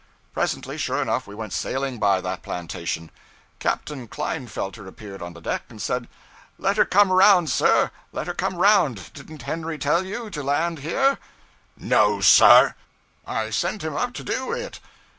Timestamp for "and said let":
5.69-6.77